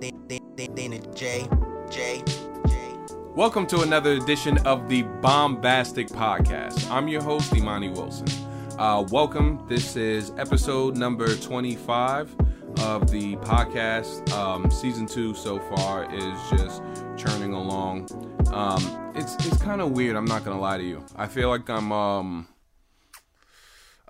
[0.00, 1.48] Dana J.
[1.90, 2.22] J.
[3.34, 6.90] Welcome to another edition of the Bombastic Podcast.
[6.90, 8.26] I'm your host, Imani Wilson.
[8.78, 9.64] Uh, welcome.
[9.68, 12.34] This is episode number 25
[12.80, 14.30] of the podcast.
[14.32, 16.82] Um, season two so far is just
[17.16, 18.08] churning along.
[18.52, 20.16] Um, it's it's kind of weird.
[20.16, 21.04] I'm not gonna lie to you.
[21.16, 22.48] I feel like I'm um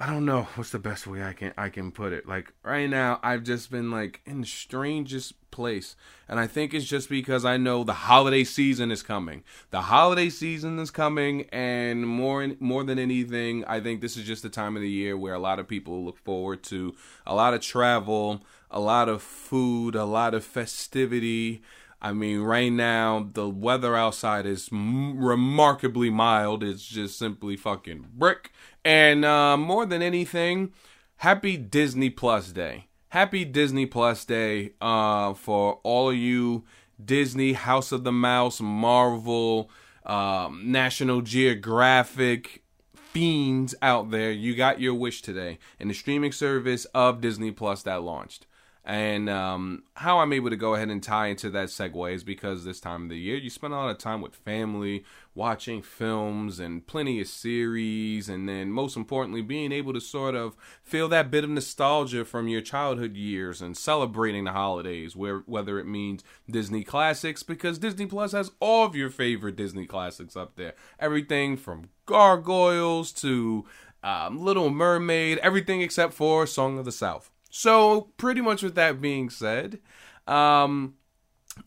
[0.01, 2.25] I don't know what's the best way I can I can put it.
[2.25, 5.97] Like right now, I've just been like in the strangest place,
[6.29, 9.43] and I think it's just because I know the holiday season is coming.
[9.71, 14.45] The holiday season is coming, and more more than anything, I think this is just
[14.45, 16.95] the time of the year where a lot of people look forward to
[17.27, 21.61] a lot of travel, a lot of food, a lot of festivity.
[22.01, 26.63] I mean, right now the weather outside is m- remarkably mild.
[26.63, 28.53] It's just simply fucking brick.
[28.85, 30.73] And uh, more than anything,
[31.17, 32.87] happy Disney Plus Day.
[33.09, 36.65] Happy Disney Plus Day uh, for all of you
[37.03, 39.71] Disney, House of the Mouse, Marvel,
[40.05, 42.63] um, National Geographic
[42.95, 44.31] fiends out there.
[44.31, 48.47] You got your wish today in the streaming service of Disney Plus that launched.
[48.89, 52.65] And um, how I'm able to go ahead and tie into that segue is because
[52.65, 56.59] this time of the year, you spend a lot of time with family, watching films
[56.59, 61.31] and plenty of series, and then most importantly, being able to sort of feel that
[61.31, 66.25] bit of nostalgia from your childhood years and celebrating the holidays, where whether it means
[66.51, 71.59] Disney classics, because Disney Plus has all of your favorite Disney classics up there, everything
[71.59, 73.67] from Gargoyles to
[74.03, 77.31] um, Little Mermaid, everything except for Song of the South.
[77.51, 79.81] So, pretty much with that being said,
[80.27, 80.95] um,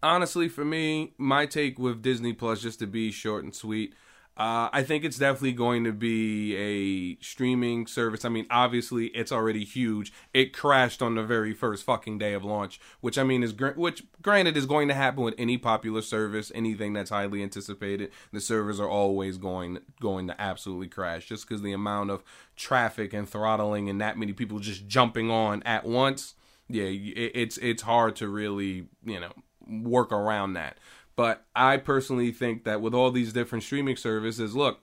[0.04, 3.94] honestly, for me, my take with Disney Plus, just to be short and sweet,
[4.38, 8.24] uh, I think it's definitely going to be a streaming service.
[8.24, 10.14] I mean, obviously, it's already huge.
[10.34, 13.72] It crashed on the very first fucking day of launch, which I mean is gr-
[13.72, 18.10] which granted is going to happen with any popular service, anything that's highly anticipated.
[18.32, 22.24] The servers are always going going to absolutely crash just because the amount of
[22.56, 26.36] traffic and throttling and that many people just jumping on at once.
[26.70, 29.34] Yeah, it, it's it's hard to really you know
[29.68, 30.78] work around that.
[31.22, 34.80] But I personally think that with all these different streaming services, look,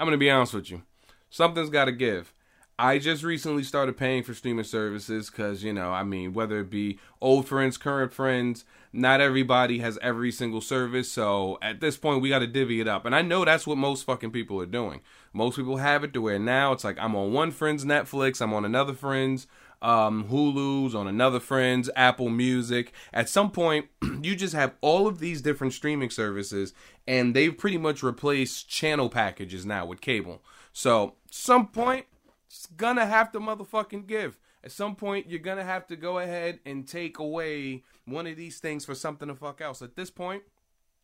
[0.00, 0.82] I'm going to be honest with you.
[1.30, 2.34] Something's got to give.
[2.76, 6.70] I just recently started paying for streaming services because, you know, I mean, whether it
[6.70, 11.08] be old friends, current friends, not everybody has every single service.
[11.12, 13.06] So at this point, we got to divvy it up.
[13.06, 15.02] And I know that's what most fucking people are doing.
[15.32, 18.52] Most people have it to where now it's like I'm on one friend's Netflix, I'm
[18.52, 19.46] on another friend's
[19.86, 22.92] um, Hulu's, on another friend's, Apple Music.
[23.12, 23.86] At some point,
[24.20, 26.74] you just have all of these different streaming services,
[27.06, 30.42] and they've pretty much replaced channel packages now with cable.
[30.72, 32.06] So, some point,
[32.48, 34.36] it's gonna have to motherfucking give.
[34.64, 38.58] At some point, you're gonna have to go ahead and take away one of these
[38.58, 39.82] things for something to fuck else.
[39.82, 40.42] At this point,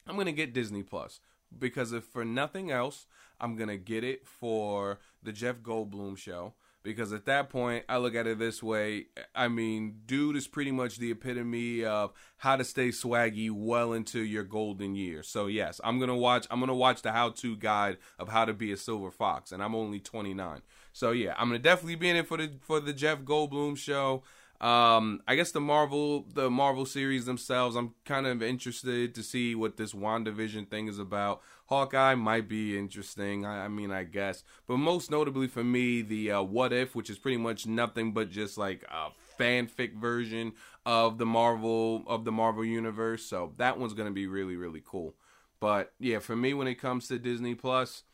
[0.09, 1.21] I'm gonna get Disney Plus
[1.57, 3.07] because if for nothing else,
[3.41, 8.15] I'm gonna get it for the Jeff Goldblum show because at that point I look
[8.15, 9.07] at it this way.
[9.35, 14.21] I mean, dude is pretty much the epitome of how to stay swaggy well into
[14.21, 15.29] your golden years.
[15.29, 16.47] So yes, I'm gonna watch.
[16.51, 19.75] I'm gonna watch the how-to guide of how to be a silver fox, and I'm
[19.75, 20.63] only 29.
[20.93, 24.23] So yeah, I'm gonna definitely be in it for the for the Jeff Goldblum show.
[24.63, 29.57] Um, I guess the Marvel the Marvel series themselves, I'm kind of interested to see
[29.57, 31.43] what this WandaVision thing is about.
[31.67, 33.45] Hawkeye might be interesting.
[33.45, 37.11] I, I mean, I guess, but most notably for me, the uh, What If, which
[37.11, 40.53] is pretty much nothing but just like a fanfic version
[40.87, 43.25] of the Marvel of the Marvel universe.
[43.25, 45.17] So that one's gonna be really really cool.
[45.59, 48.05] But yeah, for me, when it comes to Disney Plus,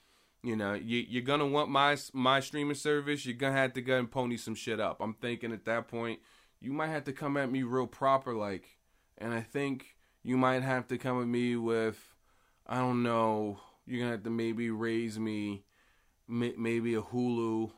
[0.42, 3.26] you know, you, you're gonna want my my streaming service.
[3.26, 4.96] You're gonna have to go and pony some shit up.
[5.02, 6.20] I'm thinking at that point
[6.60, 8.78] you might have to come at me real proper like
[9.16, 12.14] and I think you might have to come at me with
[12.66, 15.64] I don't know, you're going to have to maybe raise me
[16.28, 17.70] maybe a Hulu,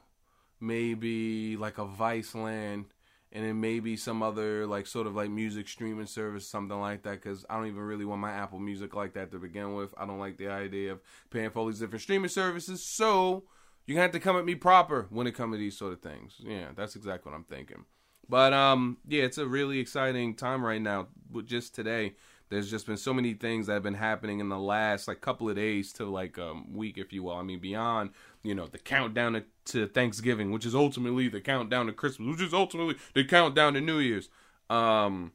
[0.61, 2.87] maybe like a Viceland,
[3.33, 7.23] and then maybe some other like sort of like music streaming service, something like that.
[7.23, 9.95] Because I don't even really want my Apple Music like that to begin with.
[9.97, 11.01] I don't like the idea of
[11.31, 12.85] paying for all these different streaming services.
[12.97, 13.45] So
[13.87, 16.01] you're gonna have to come at me proper when it comes to these sort of
[16.01, 16.35] things.
[16.41, 17.85] Yeah, that's exactly what I'm thinking.
[18.31, 21.09] But um, yeah, it's a really exciting time right now.
[21.45, 22.15] Just today,
[22.49, 25.51] there's just been so many things that have been happening in the last like couple
[25.51, 27.35] of days to like um week, if you will.
[27.35, 28.11] I mean, beyond
[28.45, 32.47] you know the countdown to, to Thanksgiving, which is ultimately the countdown to Christmas, which
[32.47, 34.29] is ultimately the countdown to New Year's.
[34.71, 35.33] Um,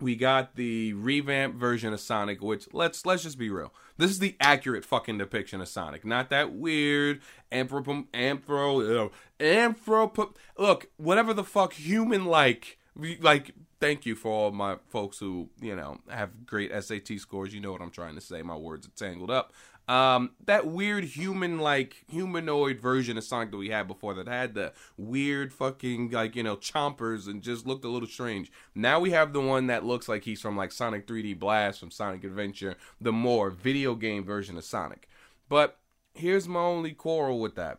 [0.00, 3.72] we got the revamped version of Sonic, which let's let's just be real.
[3.96, 9.10] This is the accurate fucking depiction of Sonic, not that weird anthropo anthro
[9.40, 10.18] anthropo.
[10.18, 12.78] Uh, look, whatever the fuck human like
[13.20, 17.54] like thank you for all my folks who you know have great SAT scores.
[17.54, 18.42] You know what I'm trying to say.
[18.42, 19.52] My words are tangled up.
[19.88, 24.52] Um, that weird human like humanoid version of Sonic that we had before that had
[24.52, 28.52] the weird fucking like you know chompers and just looked a little strange.
[28.74, 31.90] Now we have the one that looks like he's from like Sonic 3D Blast from
[31.90, 35.08] Sonic Adventure, the more video game version of Sonic.
[35.48, 35.78] But
[36.12, 37.78] here's my only quarrel with that.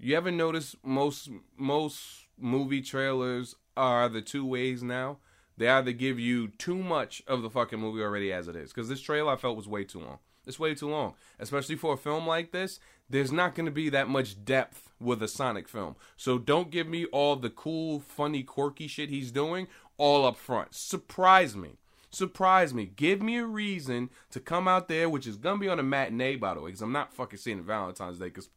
[0.00, 5.18] You ever notice most most movie trailers are the two ways now?
[5.56, 8.88] They either give you too much of the fucking movie already as it is, because
[8.88, 10.18] this trailer I felt was way too long.
[10.46, 12.80] It's way too long, especially for a film like this.
[13.10, 15.96] There's not going to be that much depth with a Sonic film.
[16.16, 20.74] So don't give me all the cool, funny, quirky shit he's doing all up front.
[20.74, 21.78] Surprise me.
[22.10, 22.90] Surprise me.
[22.96, 26.36] Give me a reason to come out there, which is gonna be on a matinee,
[26.36, 28.30] by the way, because I'm not fucking seeing it Valentine's Day.
[28.30, 28.48] Because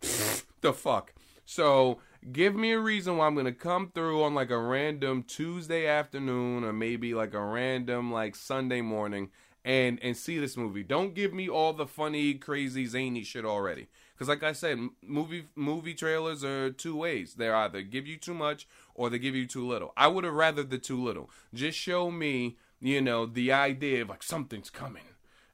[0.60, 1.12] the fuck.
[1.44, 1.98] So
[2.32, 6.64] give me a reason why I'm gonna come through on like a random Tuesday afternoon
[6.64, 9.30] or maybe like a random like Sunday morning
[9.64, 10.82] and and see this movie.
[10.82, 13.88] Don't give me all the funny, crazy, zany shit already.
[14.14, 17.34] Because like I said, movie movie trailers are two ways.
[17.34, 19.92] They either give you too much or they give you too little.
[19.96, 21.30] I would have rather the too little.
[21.54, 25.04] Just show me, you know, the idea of like something's coming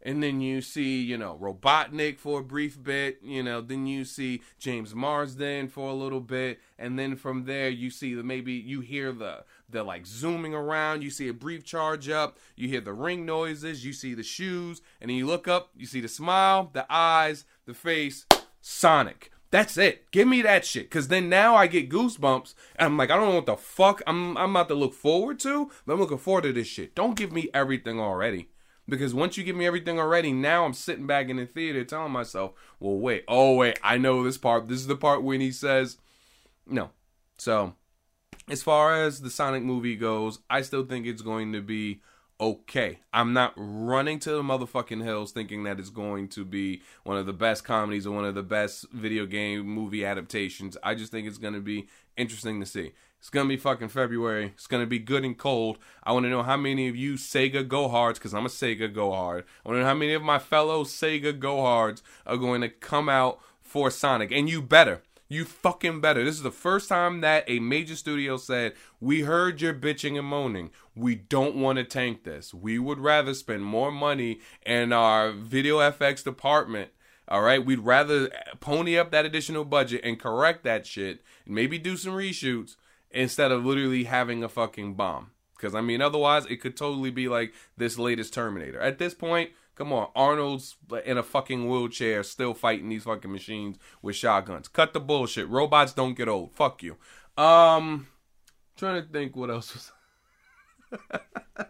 [0.05, 4.05] and then you see you know Robotnik for a brief bit, you know, then you
[4.05, 8.53] see James Marsden for a little bit, and then from there you see the maybe
[8.53, 12.81] you hear the the like zooming around, you see a brief charge up, you hear
[12.81, 16.09] the ring noises, you see the shoes, and then you look up, you see the
[16.09, 18.27] smile, the eyes, the face,
[18.61, 19.31] Sonic.
[19.51, 20.11] That's it.
[20.11, 20.91] Give me that shit.
[20.91, 22.55] Cause then now I get goosebumps.
[22.75, 25.39] And I'm like, I don't know what the fuck I'm I'm about to look forward
[25.41, 26.95] to, but I'm looking forward to this shit.
[26.97, 28.49] Don't give me everything already.
[28.89, 32.13] Because once you give me everything already, now I'm sitting back in the theater telling
[32.13, 34.69] myself, well, wait, oh, wait, I know this part.
[34.69, 35.97] This is the part when he says,
[36.67, 36.91] no.
[37.39, 37.75] So,
[38.49, 42.01] as far as the Sonic movie goes, I still think it's going to be
[42.45, 43.01] okay.
[43.13, 47.27] I'm not running to the motherfucking hills thinking that it's going to be one of
[47.27, 50.77] the best comedies or one of the best video game movie adaptations.
[50.83, 52.93] I just think it's going to be interesting to see.
[53.25, 54.53] It's gonna be fucking February.
[54.55, 55.79] It's gonna be good and cold.
[56.03, 58.93] I want to know how many of you Sega Go Hards, because I'm a Sega
[58.93, 59.45] Go Hard.
[59.65, 62.69] I want to know how many of my fellow Sega Go Hards are going to
[62.69, 65.03] come out for Sonic, and you better.
[65.29, 66.23] You fucking better.
[66.23, 70.27] This is the first time that a major studio said, We heard your bitching and
[70.27, 70.71] moaning.
[70.95, 72.53] We don't want to tank this.
[72.53, 76.91] We would rather spend more money in our video FX department.
[77.27, 77.65] All right.
[77.65, 78.29] We'd rather
[78.61, 82.77] pony up that additional budget and correct that shit and maybe do some reshoots
[83.11, 85.31] instead of literally having a fucking bomb.
[85.57, 88.81] Because I mean, otherwise, it could totally be like this latest Terminator.
[88.81, 93.79] At this point, come on, Arnold's in a fucking wheelchair, still fighting these fucking machines
[94.03, 94.69] with shotguns.
[94.69, 95.49] Cut the bullshit.
[95.49, 96.53] Robots don't get old.
[96.53, 96.97] Fuck you.
[97.37, 98.09] Um,
[98.77, 99.93] trying to think what else was.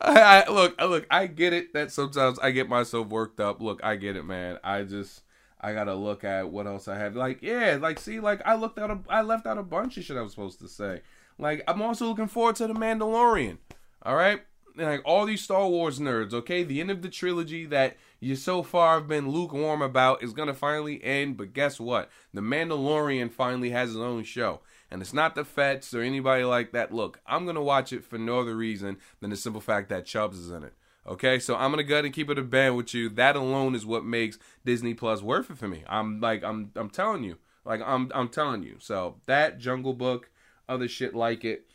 [0.00, 1.06] I, I look, look.
[1.10, 3.60] I get it that sometimes I get myself worked up.
[3.60, 4.58] Look, I get it, man.
[4.62, 5.22] I just
[5.60, 7.14] I gotta look at what else I have.
[7.16, 10.04] Like, yeah, like see, like I looked out a, I left out a bunch of
[10.04, 11.02] shit I was supposed to say.
[11.38, 13.58] Like, I'm also looking forward to the Mandalorian.
[14.02, 14.42] All right,
[14.76, 16.32] like all these Star Wars nerds.
[16.32, 20.32] Okay, the end of the trilogy that you so far have been lukewarm about is
[20.32, 21.36] gonna finally end.
[21.36, 22.10] But guess what?
[22.32, 24.60] The Mandalorian finally has his own show.
[24.90, 26.92] And it's not the Fetts or anybody like that.
[26.92, 30.38] Look, I'm gonna watch it for no other reason than the simple fact that Chubbs
[30.38, 30.74] is in it.
[31.06, 33.08] Okay, so I'm gonna go ahead and keep it a band with you.
[33.08, 35.82] That alone is what makes Disney Plus worth it for me.
[35.88, 38.76] I'm like I'm I'm telling you, like I'm I'm telling you.
[38.78, 40.30] So that Jungle Book,
[40.68, 41.66] other shit like it.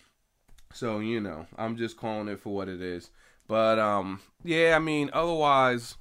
[0.78, 3.10] So you know, I'm just calling it for what it is.
[3.48, 5.96] But um, yeah, I mean, otherwise,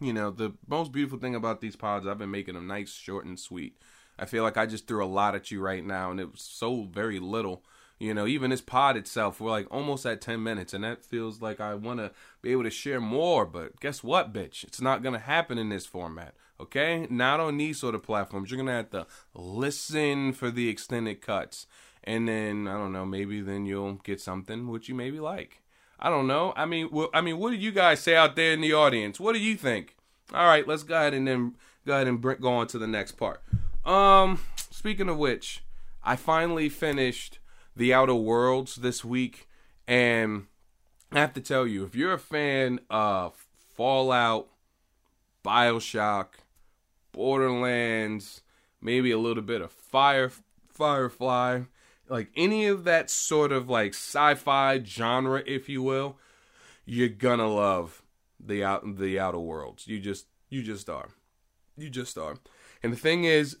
[0.00, 3.26] you know, the most beautiful thing about these pods, I've been making them nice, short,
[3.26, 3.76] and sweet.
[4.18, 6.40] I feel like I just threw a lot at you right now, and it was
[6.40, 7.62] so very little.
[8.00, 11.40] You know, even this pod itself, we're like almost at 10 minutes, and that feels
[11.40, 12.10] like I want to
[12.42, 13.46] be able to share more.
[13.46, 14.64] But guess what, bitch?
[14.64, 17.06] It's not going to happen in this format, okay?
[17.08, 18.50] Not on these sort of platforms.
[18.50, 21.68] You're going to have to listen for the extended cuts.
[22.04, 25.62] And then, I don't know, maybe then you'll get something which you maybe like.
[26.00, 26.52] I don't know.
[26.56, 29.20] I mean, well, I mean, what do you guys say out there in the audience?
[29.20, 29.96] What do you think?
[30.34, 31.54] All right, let's go ahead and then
[31.86, 33.40] go ahead and go on to the next part.
[33.84, 34.40] Um,
[34.70, 35.62] speaking of which,
[36.02, 37.38] I finally finished
[37.76, 39.48] the Outer Worlds this week,
[39.86, 40.46] and
[41.12, 44.48] I have to tell you, if you're a fan of Fallout,
[45.44, 46.26] Bioshock,
[47.12, 48.42] Borderlands,
[48.80, 50.32] maybe a little bit of Fire
[50.68, 51.62] Firefly,
[52.08, 56.18] like any of that sort of like sci-fi genre, if you will,
[56.84, 58.02] you're gonna love
[58.38, 59.86] the out the Outer Worlds.
[59.86, 61.10] You just you just are,
[61.76, 62.36] you just are.
[62.82, 63.58] And the thing is,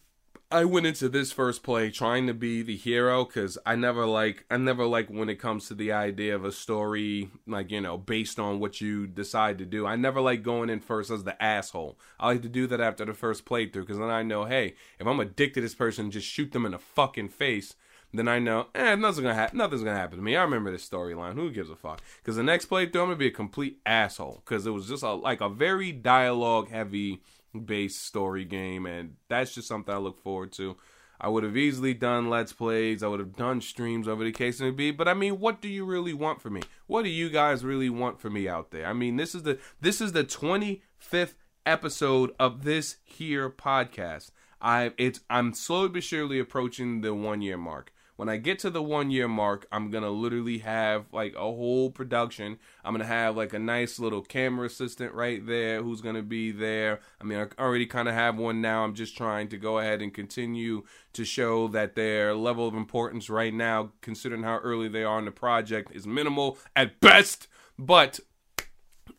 [0.52, 4.44] I went into this first play trying to be the hero because I never like
[4.50, 7.96] I never like when it comes to the idea of a story like you know
[7.96, 9.86] based on what you decide to do.
[9.86, 11.98] I never like going in first as the asshole.
[12.20, 15.06] I like to do that after the first playthrough because then I know hey if
[15.06, 17.74] I'm addicted to this person, just shoot them in the fucking face.
[18.14, 19.58] Then I know, eh, nothing's gonna happen.
[19.58, 20.36] Nothing's gonna happen to me.
[20.36, 21.34] I remember this storyline.
[21.34, 22.02] Who gives a fuck?
[22.18, 24.42] Because the next playthrough, I'm gonna be a complete asshole.
[24.44, 27.22] Because it was just a, like a very dialogue heavy
[27.64, 30.76] based story game, and that's just something I look forward to.
[31.22, 33.02] I would have easily done let's plays.
[33.02, 34.90] I would have done streams over the case may be.
[34.90, 36.62] But I mean, what do you really want from me?
[36.88, 38.86] What do you guys really want from me out there?
[38.86, 44.32] I mean, this is the this is the 25th episode of this here podcast.
[44.60, 47.92] I it's I'm slowly but surely approaching the one year mark
[48.22, 51.90] when I get to the one year mark, I'm gonna literally have like a whole
[51.90, 52.56] production.
[52.84, 57.00] I'm gonna have like a nice little camera assistant right there who's gonna be there.
[57.20, 58.84] I mean, I already kind of have one now.
[58.84, 63.28] I'm just trying to go ahead and continue to show that their level of importance
[63.28, 67.48] right now, considering how early they are in the project, is minimal at best.
[67.76, 68.20] But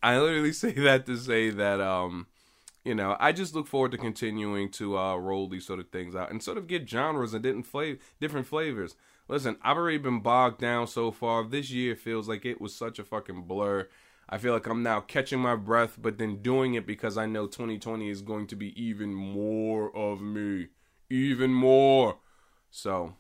[0.02, 2.28] I literally say that to say that um
[2.84, 6.16] you know, I just look forward to continuing to uh, roll these sort of things
[6.16, 8.96] out and sort of get genres and different flavor, different flavors.
[9.30, 11.46] Listen, I've already been bogged down so far.
[11.46, 13.88] This year feels like it was such a fucking blur.
[14.30, 17.48] I feel like I'm now catching my breath, but then doing it because I know
[17.48, 20.68] 2020 is going to be even more of me,
[21.10, 22.18] even more.
[22.70, 23.16] So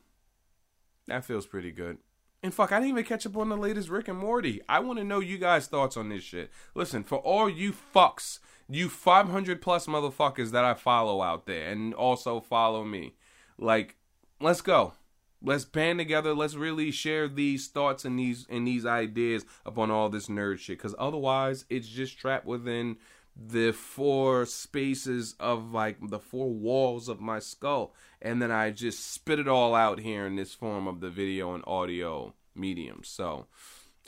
[1.08, 2.00] that feels pretty good.
[2.44, 4.62] And fuck, I didn't even catch up on the latest Rick and Morty.
[4.68, 6.52] I want to know you guys' thoughts on this shit.
[6.76, 11.94] Listen, for all you fucks you 500 plus motherfuckers that I follow out there and
[11.94, 13.14] also follow me.
[13.58, 13.98] Like,
[14.40, 14.94] let's go.
[15.42, 16.34] Let's band together.
[16.34, 20.80] Let's really share these thoughts and these and these ideas upon all this nerd shit.
[20.80, 22.98] Cause otherwise, it's just trapped within
[23.36, 29.12] the four spaces of like the four walls of my skull, and then I just
[29.12, 33.02] spit it all out here in this form of the video and audio medium.
[33.04, 33.48] So,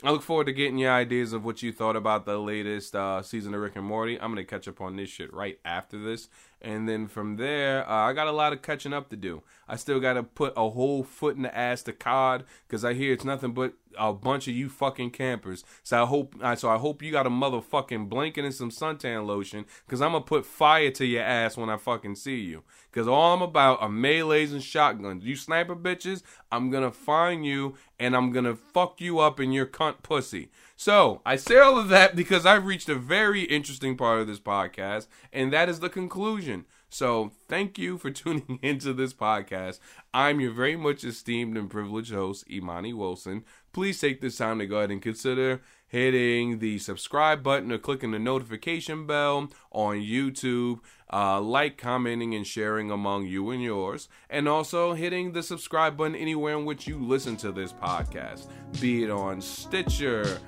[0.02, 3.22] I look forward to getting your ideas of what you thought about the latest uh,
[3.22, 4.20] season of Rick and Morty.
[4.20, 6.28] I'm gonna catch up on this shit right after this,
[6.60, 9.42] and then from there, uh, I got a lot of catching up to do.
[9.68, 12.94] I still got to put a whole foot in the ass to COD because I
[12.94, 15.64] hear it's nothing but a bunch of you fucking campers.
[15.82, 19.64] So I hope, so I hope you got a motherfucking blanket and some suntan lotion
[19.86, 22.62] because I'm gonna put fire to your ass when I fucking see you.
[22.90, 25.24] Because all I'm about are melees and shotguns.
[25.24, 29.66] You sniper bitches, I'm gonna find you and I'm gonna fuck you up in your
[29.66, 30.50] cunt pussy.
[30.76, 34.40] So I say all of that because I've reached a very interesting part of this
[34.40, 36.66] podcast, and that is the conclusion.
[36.88, 39.80] So thank you for tuning into this podcast.
[40.14, 43.44] I'm your very much esteemed and privileged host, Imani Wilson.
[43.72, 48.10] Please take this time to go ahead and consider hitting the subscribe button or clicking
[48.10, 50.80] the notification bell on YouTube,
[51.12, 56.16] uh, like, commenting, and sharing among you and yours, and also hitting the subscribe button
[56.16, 58.46] anywhere in which you listen to this podcast,
[58.80, 60.40] be it on Stitcher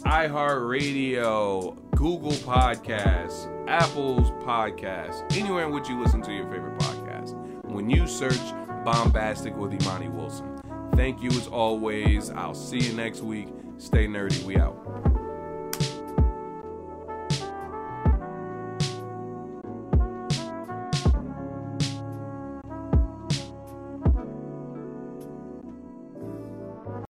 [0.00, 7.34] iHeartRadio, Google Podcasts, Apple's Podcasts, anywhere in which you listen to your favorite podcast.
[7.64, 8.40] When you search
[8.84, 10.58] Bombastic with Imani Wilson.
[10.94, 12.30] Thank you as always.
[12.30, 13.48] I'll see you next week.
[13.78, 14.42] Stay nerdy.
[14.44, 15.11] We out.